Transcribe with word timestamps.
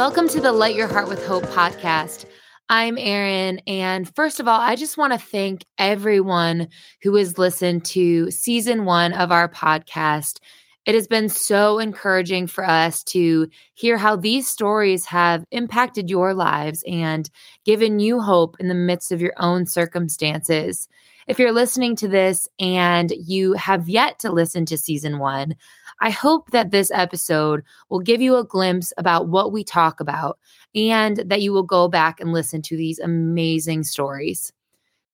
Welcome 0.00 0.28
to 0.28 0.40
the 0.40 0.52
Light 0.52 0.76
Your 0.76 0.86
Heart 0.86 1.10
with 1.10 1.26
Hope 1.26 1.44
podcast. 1.44 2.24
I'm 2.70 2.96
Erin. 2.96 3.60
And 3.66 4.08
first 4.16 4.40
of 4.40 4.48
all, 4.48 4.58
I 4.58 4.74
just 4.74 4.96
want 4.96 5.12
to 5.12 5.18
thank 5.18 5.66
everyone 5.76 6.68
who 7.02 7.14
has 7.16 7.36
listened 7.36 7.84
to 7.84 8.30
season 8.30 8.86
one 8.86 9.12
of 9.12 9.30
our 9.30 9.46
podcast. 9.46 10.38
It 10.86 10.94
has 10.94 11.06
been 11.06 11.28
so 11.28 11.78
encouraging 11.78 12.46
for 12.46 12.66
us 12.66 13.04
to 13.04 13.48
hear 13.74 13.98
how 13.98 14.16
these 14.16 14.48
stories 14.48 15.04
have 15.04 15.44
impacted 15.50 16.08
your 16.08 16.32
lives 16.32 16.82
and 16.88 17.28
given 17.66 18.00
you 18.00 18.22
hope 18.22 18.56
in 18.58 18.68
the 18.68 18.74
midst 18.74 19.12
of 19.12 19.20
your 19.20 19.34
own 19.36 19.66
circumstances. 19.66 20.88
If 21.30 21.38
you're 21.38 21.52
listening 21.52 21.94
to 21.94 22.08
this 22.08 22.48
and 22.58 23.12
you 23.12 23.52
have 23.52 23.88
yet 23.88 24.18
to 24.18 24.32
listen 24.32 24.66
to 24.66 24.76
season 24.76 25.20
one, 25.20 25.54
I 26.00 26.10
hope 26.10 26.50
that 26.50 26.72
this 26.72 26.90
episode 26.92 27.62
will 27.88 28.00
give 28.00 28.20
you 28.20 28.34
a 28.34 28.44
glimpse 28.44 28.92
about 28.98 29.28
what 29.28 29.52
we 29.52 29.62
talk 29.62 30.00
about 30.00 30.40
and 30.74 31.18
that 31.18 31.40
you 31.40 31.52
will 31.52 31.62
go 31.62 31.86
back 31.86 32.18
and 32.18 32.32
listen 32.32 32.62
to 32.62 32.76
these 32.76 32.98
amazing 32.98 33.84
stories. 33.84 34.52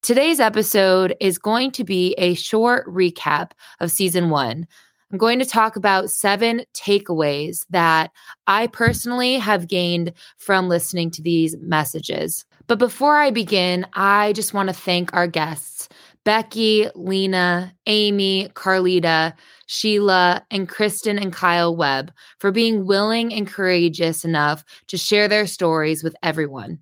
Today's 0.01 0.41
episode 0.41 1.15
is 1.21 1.37
going 1.37 1.73
to 1.73 1.85
be 1.85 2.15
a 2.15 2.33
short 2.33 2.87
recap 2.87 3.51
of 3.81 3.91
season 3.91 4.31
one. 4.31 4.67
I'm 5.13 5.19
going 5.19 5.39
to 5.39 5.45
talk 5.45 5.77
about 5.77 6.11
seven 6.11 6.63
takeaways 6.73 7.67
that 7.69 8.11
I 8.47 8.69
personally 8.69 9.35
have 9.35 9.69
gained 9.69 10.15
from 10.39 10.71
listening 10.71 11.11
to 11.11 11.23
these 11.23 11.59
messages. 11.59 12.47
But 12.69 12.79
before 12.79 13.19
I 13.19 13.31
begin, 13.31 13.87
I 13.93 14.33
just 14.33 14.55
want 14.55 14.71
to 14.71 14.75
thank 14.75 15.13
our 15.13 15.27
guests 15.27 15.89
Becky, 16.27 16.89
Lena, 16.97 17.73
Amy, 17.87 18.49
Carlita, 18.55 19.33
Sheila, 19.67 20.45
and 20.51 20.69
Kristen 20.69 21.21
and 21.21 21.33
Kyle 21.33 21.75
Webb 21.77 22.13
for 22.41 22.51
being 22.51 22.85
willing 22.85 23.33
and 23.33 23.47
courageous 23.47 24.25
enough 24.25 24.65
to 24.89 24.99
share 24.99 25.29
their 25.29 25.47
stories 25.47 26.03
with 26.03 26.17
everyone. 26.25 26.81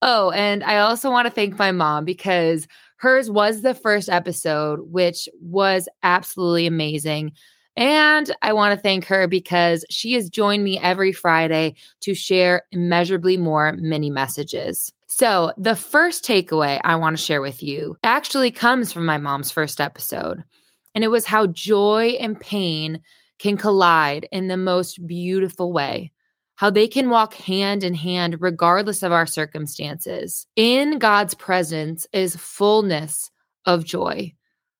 Oh, 0.00 0.30
and 0.30 0.62
I 0.62 0.78
also 0.78 1.10
want 1.10 1.26
to 1.26 1.34
thank 1.34 1.58
my 1.58 1.72
mom 1.72 2.04
because 2.04 2.68
hers 2.98 3.28
was 3.28 3.62
the 3.62 3.74
first 3.74 4.08
episode, 4.08 4.78
which 4.92 5.28
was 5.42 5.88
absolutely 6.04 6.68
amazing. 6.68 7.32
And 7.76 8.32
I 8.42 8.52
want 8.52 8.78
to 8.78 8.80
thank 8.80 9.06
her 9.06 9.26
because 9.26 9.84
she 9.90 10.12
has 10.12 10.30
joined 10.30 10.62
me 10.62 10.78
every 10.78 11.10
Friday 11.10 11.74
to 12.02 12.14
share 12.14 12.62
immeasurably 12.70 13.38
more 13.38 13.72
mini 13.72 14.10
messages. 14.10 14.92
So, 15.10 15.52
the 15.56 15.74
first 15.74 16.22
takeaway 16.22 16.80
I 16.84 16.96
want 16.96 17.16
to 17.16 17.22
share 17.22 17.40
with 17.40 17.62
you 17.62 17.96
actually 18.04 18.50
comes 18.50 18.92
from 18.92 19.06
my 19.06 19.16
mom's 19.16 19.50
first 19.50 19.80
episode. 19.80 20.44
And 20.94 21.02
it 21.02 21.08
was 21.08 21.24
how 21.24 21.46
joy 21.46 22.18
and 22.20 22.38
pain 22.38 23.00
can 23.38 23.56
collide 23.56 24.28
in 24.30 24.48
the 24.48 24.58
most 24.58 25.06
beautiful 25.06 25.72
way, 25.72 26.12
how 26.56 26.68
they 26.68 26.86
can 26.86 27.08
walk 27.08 27.32
hand 27.34 27.84
in 27.84 27.94
hand 27.94 28.36
regardless 28.40 29.02
of 29.02 29.10
our 29.10 29.24
circumstances. 29.24 30.46
In 30.56 30.98
God's 30.98 31.34
presence 31.34 32.06
is 32.12 32.36
fullness 32.36 33.30
of 33.64 33.86
joy. 33.86 34.34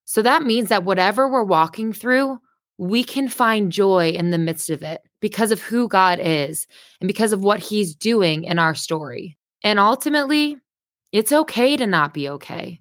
So 0.05 0.21
that 0.21 0.43
means 0.43 0.69
that 0.69 0.83
whatever 0.83 1.27
we're 1.27 1.43
walking 1.43 1.91
through, 1.91 2.37
we 2.77 3.03
can 3.03 3.29
find 3.29 3.71
joy 3.71 4.11
in 4.11 4.29
the 4.29 4.37
midst 4.37 4.69
of 4.69 4.83
it 4.83 5.01
because 5.21 5.51
of 5.51 5.59
who 5.59 5.87
God 5.87 6.19
is 6.21 6.67
and 7.01 7.07
because 7.07 7.33
of 7.33 7.43
what 7.43 7.59
He's 7.59 7.95
doing 7.95 8.43
in 8.43 8.59
our 8.59 8.75
story. 8.75 9.38
And 9.63 9.79
ultimately, 9.79 10.57
it's 11.11 11.31
okay 11.31 11.75
to 11.77 11.87
not 11.87 12.13
be 12.13 12.29
okay. 12.29 12.79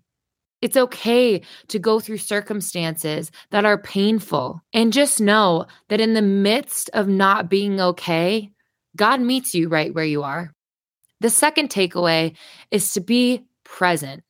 It's 0.61 0.77
okay 0.77 1.43
to 1.69 1.79
go 1.79 2.01
through 2.01 2.19
circumstances 2.19 3.31
that 3.51 3.65
are 3.65 3.79
painful 3.79 4.61
and 4.73 4.93
just 4.93 5.21
know 5.21 5.67
that 5.89 6.01
in 6.01 6.15
the 6.15 6.23
midst 6.23 6.91
of 6.95 7.07
not 7.09 7.49
being 7.49 7.81
okay, 7.81 8.51
God 8.97 9.21
meets 9.21 9.55
you 9.55 9.69
right 9.69 9.95
where 9.95 10.05
you 10.05 10.25
are. 10.25 10.53
The 11.21 11.31
second 11.31 11.71
takeaway 11.71 12.37
is 12.71 12.93
to 12.93 13.01
be 13.01 13.45
present, 13.65 14.25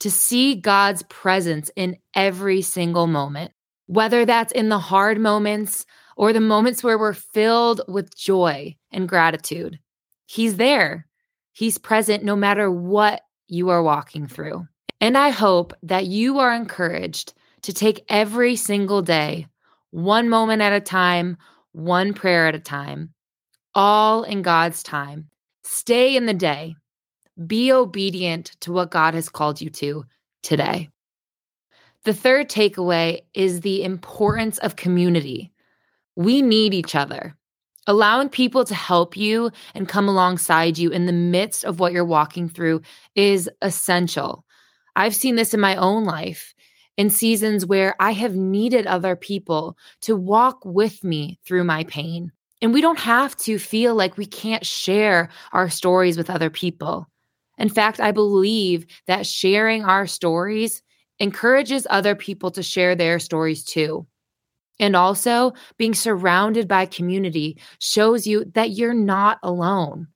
to 0.00 0.10
see 0.10 0.54
God's 0.54 1.02
presence 1.04 1.70
in 1.76 1.98
every 2.14 2.62
single 2.62 3.06
moment, 3.06 3.52
whether 3.86 4.24
that's 4.24 4.52
in 4.52 4.70
the 4.70 4.78
hard 4.78 5.18
moments 5.18 5.84
or 6.16 6.32
the 6.32 6.40
moments 6.40 6.82
where 6.82 6.98
we're 6.98 7.14
filled 7.14 7.82
with 7.86 8.16
joy 8.16 8.76
and 8.90 9.08
gratitude. 9.08 9.78
He's 10.26 10.56
there. 10.56 11.06
He's 11.52 11.78
present 11.78 12.24
no 12.24 12.36
matter 12.36 12.70
what 12.70 13.22
you 13.48 13.70
are 13.70 13.82
walking 13.82 14.26
through. 14.26 14.66
And 15.00 15.16
I 15.16 15.30
hope 15.30 15.74
that 15.82 16.06
you 16.06 16.38
are 16.38 16.52
encouraged 16.52 17.34
to 17.62 17.72
take 17.72 18.04
every 18.08 18.56
single 18.56 19.02
day, 19.02 19.46
one 19.90 20.28
moment 20.28 20.62
at 20.62 20.72
a 20.72 20.80
time, 20.80 21.36
one 21.72 22.14
prayer 22.14 22.46
at 22.46 22.54
a 22.54 22.60
time, 22.60 23.14
all 23.74 24.22
in 24.22 24.42
God's 24.42 24.82
time. 24.82 25.28
Stay 25.64 26.16
in 26.16 26.26
the 26.26 26.34
day. 26.34 26.74
Be 27.46 27.72
obedient 27.72 28.56
to 28.60 28.72
what 28.72 28.90
God 28.90 29.14
has 29.14 29.28
called 29.28 29.60
you 29.60 29.70
to 29.70 30.04
today. 30.42 30.90
The 32.04 32.14
third 32.14 32.48
takeaway 32.48 33.20
is 33.34 33.60
the 33.60 33.84
importance 33.84 34.58
of 34.58 34.76
community. 34.76 35.52
We 36.16 36.42
need 36.42 36.74
each 36.74 36.94
other. 36.94 37.36
Allowing 37.90 38.28
people 38.28 38.64
to 38.66 38.74
help 38.76 39.16
you 39.16 39.50
and 39.74 39.88
come 39.88 40.08
alongside 40.08 40.78
you 40.78 40.90
in 40.90 41.06
the 41.06 41.12
midst 41.12 41.64
of 41.64 41.80
what 41.80 41.92
you're 41.92 42.04
walking 42.04 42.48
through 42.48 42.82
is 43.16 43.50
essential. 43.62 44.44
I've 44.94 45.16
seen 45.16 45.34
this 45.34 45.54
in 45.54 45.58
my 45.58 45.74
own 45.74 46.04
life 46.04 46.54
in 46.96 47.10
seasons 47.10 47.66
where 47.66 47.96
I 47.98 48.12
have 48.12 48.36
needed 48.36 48.86
other 48.86 49.16
people 49.16 49.76
to 50.02 50.14
walk 50.14 50.60
with 50.64 51.02
me 51.02 51.40
through 51.44 51.64
my 51.64 51.82
pain. 51.82 52.30
And 52.62 52.72
we 52.72 52.80
don't 52.80 53.00
have 53.00 53.36
to 53.38 53.58
feel 53.58 53.96
like 53.96 54.16
we 54.16 54.26
can't 54.26 54.64
share 54.64 55.28
our 55.52 55.68
stories 55.68 56.16
with 56.16 56.30
other 56.30 56.48
people. 56.48 57.08
In 57.58 57.68
fact, 57.68 57.98
I 57.98 58.12
believe 58.12 58.86
that 59.08 59.26
sharing 59.26 59.84
our 59.84 60.06
stories 60.06 60.80
encourages 61.18 61.88
other 61.90 62.14
people 62.14 62.52
to 62.52 62.62
share 62.62 62.94
their 62.94 63.18
stories 63.18 63.64
too. 63.64 64.06
And 64.80 64.96
also, 64.96 65.52
being 65.76 65.94
surrounded 65.94 66.66
by 66.66 66.86
community 66.86 67.58
shows 67.78 68.26
you 68.26 68.46
that 68.54 68.70
you're 68.70 68.94
not 68.94 69.38
alone 69.44 70.08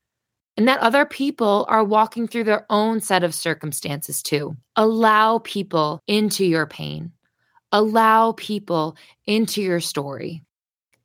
and 0.57 0.69
that 0.69 0.81
other 0.81 1.05
people 1.05 1.67
are 1.69 1.85
walking 1.85 2.27
through 2.27 2.45
their 2.45 2.65
own 2.71 3.01
set 3.01 3.25
of 3.25 3.35
circumstances 3.35 4.23
too. 4.23 4.57
Allow 4.77 5.39
people 5.39 6.01
into 6.07 6.45
your 6.45 6.67
pain, 6.67 7.13
allow 7.73 8.33
people 8.33 8.97
into 9.27 9.63
your 9.63 9.81
story. 9.81 10.43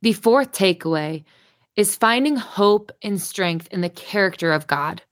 The 0.02 0.12
fourth 0.12 0.52
takeaway 0.52 1.24
is 1.76 1.96
finding 1.96 2.36
hope 2.36 2.92
and 3.02 3.20
strength 3.20 3.68
in 3.70 3.80
the 3.80 3.90
character 3.90 4.52
of 4.52 4.66
God. 4.66 5.02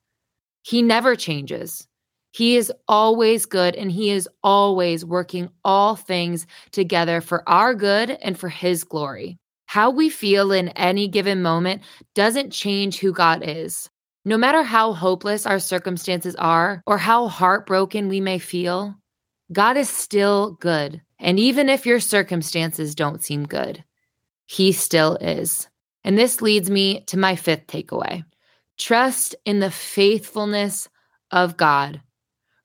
He 0.62 0.82
never 0.82 1.16
changes. 1.16 1.86
He 2.32 2.56
is 2.56 2.72
always 2.86 3.46
good 3.46 3.74
and 3.74 3.90
he 3.90 4.10
is 4.10 4.28
always 4.42 5.04
working 5.04 5.50
all 5.64 5.96
things 5.96 6.46
together 6.70 7.20
for 7.20 7.48
our 7.48 7.74
good 7.74 8.10
and 8.10 8.38
for 8.38 8.48
his 8.48 8.84
glory. 8.84 9.38
How 9.66 9.90
we 9.90 10.08
feel 10.08 10.52
in 10.52 10.68
any 10.70 11.08
given 11.08 11.42
moment 11.42 11.82
doesn't 12.14 12.52
change 12.52 12.98
who 12.98 13.12
God 13.12 13.42
is. 13.44 13.88
No 14.24 14.36
matter 14.36 14.62
how 14.62 14.92
hopeless 14.92 15.46
our 15.46 15.58
circumstances 15.58 16.34
are 16.36 16.82
or 16.86 16.98
how 16.98 17.28
heartbroken 17.28 18.08
we 18.08 18.20
may 18.20 18.38
feel, 18.38 18.94
God 19.52 19.76
is 19.76 19.88
still 19.88 20.52
good. 20.52 21.00
And 21.18 21.38
even 21.38 21.68
if 21.68 21.86
your 21.86 22.00
circumstances 22.00 22.94
don't 22.94 23.24
seem 23.24 23.44
good, 23.46 23.84
He 24.46 24.72
still 24.72 25.16
is. 25.16 25.68
And 26.04 26.16
this 26.16 26.42
leads 26.42 26.70
me 26.70 27.00
to 27.06 27.18
my 27.18 27.36
fifth 27.36 27.66
takeaway 27.66 28.24
trust 28.78 29.34
in 29.44 29.58
the 29.58 29.70
faithfulness 29.70 30.88
of 31.32 31.56
God 31.56 32.00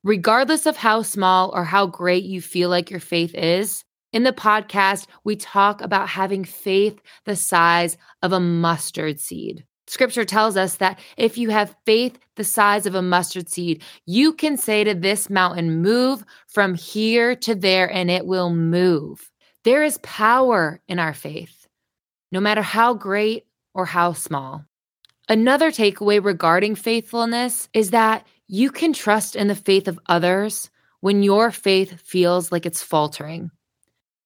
regardless 0.03 0.65
of 0.65 0.77
how 0.77 1.01
small 1.01 1.51
or 1.53 1.63
how 1.63 1.85
great 1.85 2.23
you 2.23 2.41
feel 2.41 2.69
like 2.69 2.91
your 2.91 2.99
faith 2.99 3.33
is. 3.35 3.83
In 4.11 4.23
the 4.23 4.33
podcast, 4.33 5.07
we 5.23 5.35
talk 5.35 5.81
about 5.81 6.09
having 6.09 6.43
faith 6.43 7.01
the 7.25 7.35
size 7.35 7.97
of 8.21 8.31
a 8.31 8.39
mustard 8.39 9.19
seed. 9.19 9.65
Scripture 9.87 10.25
tells 10.25 10.55
us 10.55 10.77
that 10.77 10.99
if 11.17 11.37
you 11.37 11.49
have 11.49 11.75
faith 11.85 12.17
the 12.35 12.43
size 12.43 12.85
of 12.85 12.95
a 12.95 13.01
mustard 13.01 13.49
seed, 13.49 13.81
you 14.05 14.33
can 14.33 14.55
say 14.57 14.83
to 14.83 14.93
this 14.93 15.29
mountain, 15.29 15.81
Move 15.81 16.23
from 16.47 16.73
here 16.75 17.35
to 17.37 17.55
there, 17.55 17.91
and 17.91 18.09
it 18.09 18.25
will 18.25 18.49
move. 18.49 19.29
There 19.63 19.83
is 19.83 19.97
power 19.99 20.79
in 20.87 20.99
our 20.99 21.13
faith, 21.13 21.67
no 22.31 22.39
matter 22.39 22.61
how 22.61 22.93
great 22.93 23.45
or 23.73 23.85
how 23.85 24.13
small. 24.13 24.65
Another 25.29 25.71
takeaway 25.71 26.23
regarding 26.23 26.75
faithfulness 26.75 27.69
is 27.73 27.91
that 27.91 28.27
you 28.53 28.69
can 28.69 28.93
trust 28.93 29.35
in 29.35 29.47
the 29.47 29.55
faith 29.55 29.87
of 29.87 29.99
others 30.05 30.69
when 30.99 31.23
your 31.23 31.49
faith 31.49 31.99
feels 31.99 32.51
like 32.51 32.67
it's 32.67 32.83
faltering. 32.83 33.49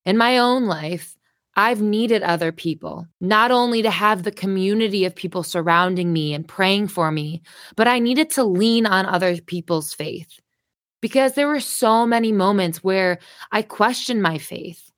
In 0.03 0.17
my 0.17 0.39
own 0.39 0.65
life, 0.65 1.15
I've 1.55 1.81
needed 1.81 2.23
other 2.23 2.51
people, 2.51 3.07
not 3.21 3.51
only 3.51 3.81
to 3.83 3.89
have 3.89 4.23
the 4.23 4.33
community 4.33 5.05
of 5.05 5.15
people 5.15 5.43
surrounding 5.43 6.11
me 6.11 6.33
and 6.33 6.45
praying 6.45 6.89
for 6.89 7.09
me, 7.09 7.41
but 7.77 7.87
I 7.87 7.99
needed 7.99 8.29
to 8.31 8.43
lean 8.43 8.85
on 8.85 9.05
other 9.05 9.39
people's 9.39 9.93
faith 9.93 10.41
because 11.01 11.35
there 11.35 11.47
were 11.47 11.61
so 11.61 12.05
many 12.05 12.33
moments 12.33 12.83
where 12.83 13.19
I 13.53 13.61
questioned 13.61 14.21
my 14.21 14.39
faith 14.39 14.91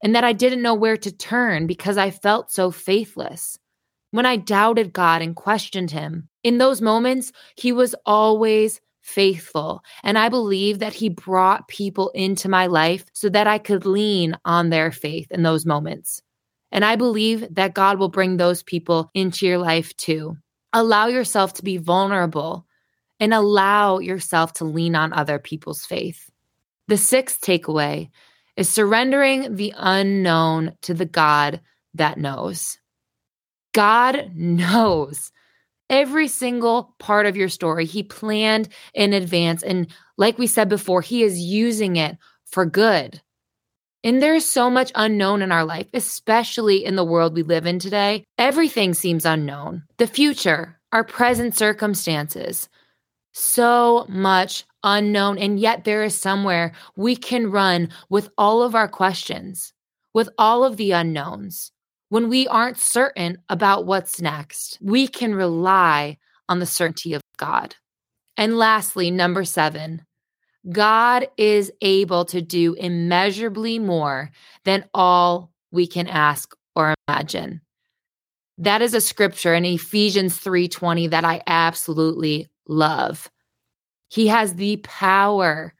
and 0.00 0.14
that 0.14 0.22
I 0.22 0.32
didn't 0.32 0.62
know 0.62 0.74
where 0.74 0.96
to 0.96 1.10
turn 1.10 1.66
because 1.66 1.98
I 1.98 2.12
felt 2.12 2.52
so 2.52 2.70
faithless. 2.70 3.58
when 4.12 4.26
I 4.26 4.36
doubted 4.36 4.92
God 4.92 5.22
and 5.22 5.34
questioned 5.34 5.90
Him. 5.90 6.29
In 6.42 6.58
those 6.58 6.80
moments, 6.80 7.32
He 7.56 7.72
was 7.72 7.94
always 8.06 8.80
faithful. 9.00 9.82
And 10.02 10.18
I 10.18 10.28
believe 10.28 10.78
that 10.78 10.94
He 10.94 11.08
brought 11.08 11.68
people 11.68 12.10
into 12.10 12.48
my 12.48 12.66
life 12.66 13.04
so 13.12 13.28
that 13.28 13.46
I 13.46 13.58
could 13.58 13.86
lean 13.86 14.36
on 14.44 14.70
their 14.70 14.92
faith 14.92 15.30
in 15.30 15.42
those 15.42 15.66
moments. 15.66 16.22
And 16.72 16.84
I 16.84 16.96
believe 16.96 17.46
that 17.54 17.74
God 17.74 17.98
will 17.98 18.08
bring 18.08 18.36
those 18.36 18.62
people 18.62 19.10
into 19.14 19.46
your 19.46 19.58
life 19.58 19.96
too. 19.96 20.36
Allow 20.72 21.08
yourself 21.08 21.54
to 21.54 21.64
be 21.64 21.78
vulnerable 21.78 22.66
and 23.18 23.34
allow 23.34 23.98
yourself 23.98 24.52
to 24.54 24.64
lean 24.64 24.94
on 24.94 25.12
other 25.12 25.38
people's 25.38 25.84
faith. 25.84 26.30
The 26.88 26.96
sixth 26.96 27.40
takeaway 27.40 28.10
is 28.56 28.68
surrendering 28.68 29.56
the 29.56 29.74
unknown 29.76 30.72
to 30.82 30.94
the 30.94 31.06
God 31.06 31.60
that 31.94 32.18
knows. 32.18 32.78
God 33.72 34.30
knows 34.34 35.32
every 35.90 36.28
single 36.28 36.94
part 36.98 37.26
of 37.26 37.36
your 37.36 37.48
story. 37.50 37.84
He 37.84 38.02
planned 38.02 38.68
in 38.94 39.12
advance. 39.12 39.62
And 39.62 39.88
like 40.16 40.38
we 40.38 40.46
said 40.46 40.68
before, 40.68 41.02
He 41.02 41.22
is 41.22 41.38
using 41.38 41.96
it 41.96 42.16
for 42.46 42.64
good. 42.64 43.20
And 44.02 44.22
there's 44.22 44.50
so 44.50 44.70
much 44.70 44.92
unknown 44.94 45.42
in 45.42 45.52
our 45.52 45.64
life, 45.64 45.88
especially 45.92 46.84
in 46.84 46.96
the 46.96 47.04
world 47.04 47.34
we 47.34 47.42
live 47.42 47.66
in 47.66 47.78
today. 47.78 48.24
Everything 48.38 48.94
seems 48.94 49.26
unknown 49.26 49.82
the 49.98 50.06
future, 50.06 50.80
our 50.92 51.04
present 51.04 51.54
circumstances. 51.54 52.70
So 53.32 54.06
much 54.08 54.64
unknown. 54.82 55.38
And 55.38 55.60
yet, 55.60 55.84
there 55.84 56.02
is 56.02 56.18
somewhere 56.18 56.72
we 56.96 57.14
can 57.14 57.50
run 57.50 57.90
with 58.08 58.30
all 58.38 58.62
of 58.62 58.74
our 58.74 58.88
questions, 58.88 59.72
with 60.14 60.30
all 60.38 60.64
of 60.64 60.78
the 60.78 60.92
unknowns. 60.92 61.70
When 62.10 62.28
we 62.28 62.48
aren't 62.48 62.76
certain 62.76 63.38
about 63.48 63.86
what's 63.86 64.20
next, 64.20 64.78
we 64.82 65.06
can 65.06 65.32
rely 65.32 66.18
on 66.48 66.58
the 66.58 66.66
certainty 66.66 67.14
of 67.14 67.22
God. 67.36 67.76
And 68.36 68.58
lastly, 68.58 69.12
number 69.12 69.44
seven, 69.44 70.04
God 70.68 71.28
is 71.36 71.72
able 71.80 72.24
to 72.26 72.42
do 72.42 72.74
immeasurably 72.74 73.78
more 73.78 74.30
than 74.64 74.84
all 74.92 75.52
we 75.70 75.86
can 75.86 76.08
ask 76.08 76.52
or 76.74 76.94
imagine. 77.06 77.60
That 78.58 78.82
is 78.82 78.92
a 78.92 79.00
scripture 79.00 79.54
in 79.54 79.64
Ephesians 79.64 80.36
3:20 80.36 81.06
that 81.06 81.24
I 81.24 81.42
absolutely 81.46 82.50
love. 82.66 83.30
He 84.08 84.26
has 84.26 84.56
the 84.56 84.78
power 84.78 85.74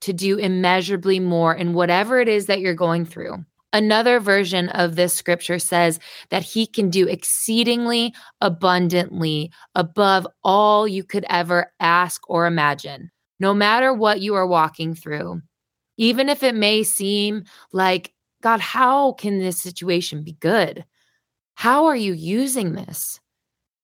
to 0.00 0.12
do 0.12 0.36
immeasurably 0.36 1.20
more 1.20 1.54
in 1.54 1.74
whatever 1.74 2.18
it 2.18 2.28
is 2.28 2.46
that 2.46 2.58
you're 2.58 2.74
going 2.74 3.04
through. 3.04 3.44
Another 3.72 4.20
version 4.20 4.68
of 4.70 4.96
this 4.96 5.12
scripture 5.12 5.58
says 5.58 5.98
that 6.30 6.42
he 6.42 6.66
can 6.66 6.88
do 6.88 7.06
exceedingly 7.06 8.14
abundantly 8.40 9.50
above 9.74 10.26
all 10.44 10.88
you 10.88 11.04
could 11.04 11.26
ever 11.28 11.72
ask 11.80 12.22
or 12.30 12.46
imagine 12.46 13.10
no 13.38 13.52
matter 13.52 13.92
what 13.92 14.20
you 14.20 14.34
are 14.34 14.46
walking 14.46 14.94
through, 14.94 15.42
even 15.96 16.28
if 16.28 16.42
it 16.42 16.54
may 16.54 16.82
seem 16.82 17.44
like, 17.72 18.12
God, 18.42 18.60
how 18.60 19.12
can 19.12 19.38
this 19.38 19.60
situation 19.60 20.22
be 20.22 20.32
good? 20.32 20.84
How 21.54 21.86
are 21.86 21.96
you 21.96 22.12
using 22.12 22.72
this? 22.72 23.20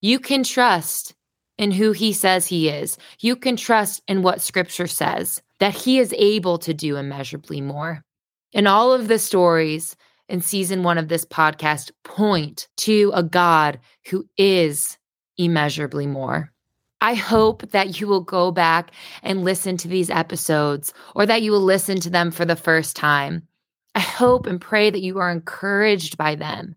You 0.00 0.18
can 0.18 0.42
trust 0.42 1.14
in 1.58 1.70
who 1.70 1.92
he 1.92 2.12
says 2.12 2.46
he 2.46 2.68
is. 2.68 2.98
You 3.20 3.36
can 3.36 3.56
trust 3.56 4.02
in 4.08 4.22
what 4.22 4.40
scripture 4.40 4.86
says 4.86 5.42
that 5.60 5.74
he 5.74 5.98
is 5.98 6.14
able 6.16 6.58
to 6.58 6.74
do 6.74 6.96
immeasurably 6.96 7.60
more. 7.60 8.04
And 8.54 8.68
all 8.68 8.92
of 8.92 9.08
the 9.08 9.18
stories 9.18 9.96
in 10.28 10.40
season 10.40 10.82
one 10.82 10.98
of 10.98 11.08
this 11.08 11.24
podcast 11.24 11.90
point 12.04 12.68
to 12.78 13.12
a 13.14 13.22
God 13.22 13.78
who 14.08 14.26
is 14.36 14.98
immeasurably 15.36 16.06
more. 16.06 16.52
I 17.00 17.14
hope 17.14 17.70
that 17.70 18.00
you 18.00 18.06
will 18.06 18.20
go 18.20 18.52
back 18.52 18.92
and 19.22 19.44
listen 19.44 19.76
to 19.78 19.88
these 19.88 20.08
episodes 20.08 20.94
or 21.16 21.26
that 21.26 21.42
you 21.42 21.50
will 21.50 21.62
listen 21.62 21.98
to 22.00 22.10
them 22.10 22.30
for 22.30 22.44
the 22.44 22.56
first 22.56 22.94
time. 22.94 23.46
I 23.94 24.00
hope 24.00 24.46
and 24.46 24.60
pray 24.60 24.88
that 24.88 25.02
you 25.02 25.18
are 25.18 25.30
encouraged 25.30 26.16
by 26.16 26.36
them 26.36 26.76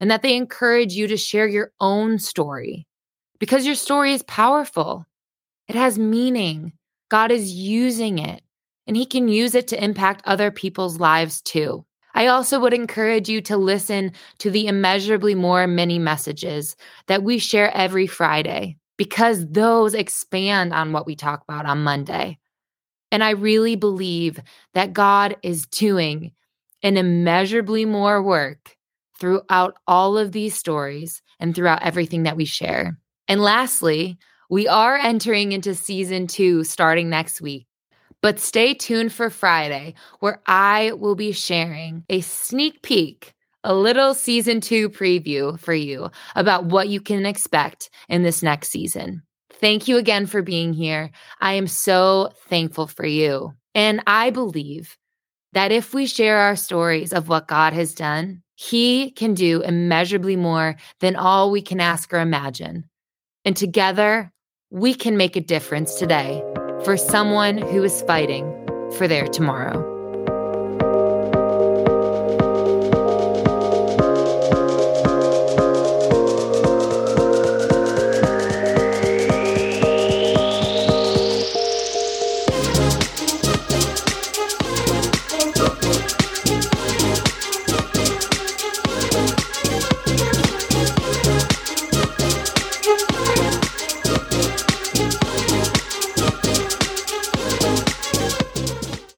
and 0.00 0.10
that 0.10 0.22
they 0.22 0.36
encourage 0.36 0.94
you 0.94 1.08
to 1.08 1.16
share 1.16 1.48
your 1.48 1.72
own 1.80 2.18
story 2.18 2.86
because 3.40 3.66
your 3.66 3.74
story 3.74 4.12
is 4.12 4.22
powerful. 4.22 5.04
It 5.68 5.74
has 5.74 5.98
meaning. 5.98 6.72
God 7.08 7.30
is 7.30 7.52
using 7.52 8.18
it 8.18 8.42
and 8.86 8.96
He 8.96 9.06
can 9.06 9.28
use 9.28 9.54
it 9.54 9.68
to 9.68 9.82
impact 9.82 10.22
other 10.24 10.50
people's 10.50 10.98
lives 10.98 11.42
too. 11.42 11.84
I 12.14 12.28
also 12.28 12.58
would 12.60 12.72
encourage 12.72 13.28
you 13.28 13.42
to 13.42 13.58
listen 13.58 14.12
to 14.38 14.50
the 14.50 14.66
immeasurably 14.68 15.34
more 15.34 15.66
mini 15.66 15.98
messages 15.98 16.74
that 17.08 17.22
we 17.22 17.38
share 17.38 17.70
every 17.76 18.06
Friday 18.06 18.78
because 18.96 19.46
those 19.46 19.92
expand 19.92 20.72
on 20.72 20.92
what 20.92 21.06
we 21.06 21.14
talk 21.14 21.42
about 21.42 21.66
on 21.66 21.84
Monday. 21.84 22.38
And 23.12 23.22
I 23.22 23.30
really 23.30 23.76
believe 23.76 24.40
that 24.72 24.94
God 24.94 25.36
is 25.42 25.66
doing 25.66 26.32
an 26.82 26.96
immeasurably 26.96 27.84
more 27.84 28.22
work 28.22 28.76
throughout 29.18 29.76
all 29.86 30.16
of 30.18 30.32
these 30.32 30.54
stories 30.54 31.22
and 31.38 31.54
throughout 31.54 31.82
everything 31.82 32.24
that 32.24 32.36
we 32.36 32.44
share. 32.44 32.98
And 33.28 33.42
lastly, 33.42 34.18
we 34.48 34.68
are 34.68 34.96
entering 34.96 35.52
into 35.52 35.74
season 35.74 36.26
two 36.26 36.64
starting 36.64 37.10
next 37.10 37.40
week. 37.40 37.66
But 38.22 38.40
stay 38.40 38.74
tuned 38.74 39.12
for 39.12 39.30
Friday, 39.30 39.94
where 40.20 40.40
I 40.46 40.92
will 40.92 41.14
be 41.14 41.32
sharing 41.32 42.04
a 42.08 42.20
sneak 42.20 42.82
peek 42.82 43.34
a 43.66 43.74
little 43.74 44.14
season 44.14 44.60
two 44.60 44.88
preview 44.88 45.58
for 45.58 45.74
you 45.74 46.08
about 46.36 46.66
what 46.66 46.88
you 46.88 47.00
can 47.00 47.26
expect 47.26 47.90
in 48.08 48.22
this 48.22 48.40
next 48.40 48.68
season. 48.68 49.22
Thank 49.54 49.88
you 49.88 49.96
again 49.96 50.26
for 50.26 50.40
being 50.40 50.72
here. 50.72 51.10
I 51.40 51.54
am 51.54 51.66
so 51.66 52.30
thankful 52.48 52.86
for 52.86 53.04
you. 53.04 53.54
And 53.74 54.02
I 54.06 54.30
believe 54.30 54.96
that 55.52 55.72
if 55.72 55.92
we 55.92 56.06
share 56.06 56.38
our 56.38 56.54
stories 56.54 57.12
of 57.12 57.28
what 57.28 57.48
God 57.48 57.72
has 57.72 57.92
done, 57.92 58.42
He 58.54 59.10
can 59.10 59.34
do 59.34 59.62
immeasurably 59.62 60.36
more 60.36 60.76
than 61.00 61.16
all 61.16 61.50
we 61.50 61.62
can 61.62 61.80
ask 61.80 62.12
or 62.12 62.20
imagine. 62.20 62.84
And 63.44 63.56
together, 63.56 64.32
we 64.70 64.94
can 64.94 65.16
make 65.16 65.34
a 65.34 65.40
difference 65.40 65.94
today 65.94 66.42
for 66.86 66.96
someone 66.96 67.58
who 67.58 67.82
is 67.82 68.00
fighting 68.02 68.44
for 68.96 69.08
their 69.08 69.26
tomorrow. 69.26 69.95